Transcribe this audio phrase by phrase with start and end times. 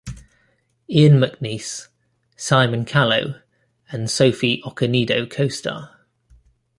[0.89, 1.89] Ian McNeice,
[2.35, 3.39] Simon Callow,
[3.91, 6.07] and Sophie Okonedo co-star.